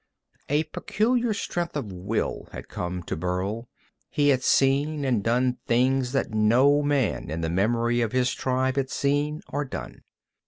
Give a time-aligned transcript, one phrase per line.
[0.49, 3.69] A peculiar strength of will had come to Burl.
[4.09, 8.77] He had seen and done things that no man in the memory of his tribe
[8.77, 10.01] had seen or done.